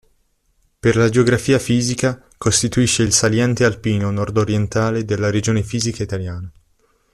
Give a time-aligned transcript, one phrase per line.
[0.79, 6.51] Per la geografia fisica, costituisce il saliente alpino nord-orientale della regione fisica italiana.